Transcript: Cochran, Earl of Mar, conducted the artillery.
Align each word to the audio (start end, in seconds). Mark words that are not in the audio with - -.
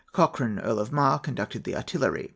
Cochran, 0.13 0.57
Earl 0.57 0.79
of 0.79 0.91
Mar, 0.91 1.19
conducted 1.19 1.63
the 1.63 1.75
artillery. 1.75 2.29